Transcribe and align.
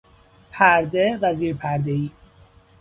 پرده 0.51 1.19
و 1.21 1.33
زیر 1.33 1.55
پرده 1.55 1.91
ای 1.91 2.09